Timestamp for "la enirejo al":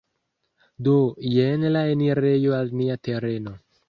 1.75-2.73